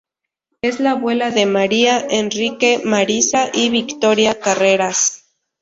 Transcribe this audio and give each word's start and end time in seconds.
Es 0.63 0.79
la 0.79 0.93
abuela 0.93 1.29
de 1.29 1.45
María, 1.45 2.03
Enrique, 2.09 2.81
Marisa 2.83 3.49
y 3.53 3.69
Victoria 3.69 4.39
Carreras. 4.39 5.25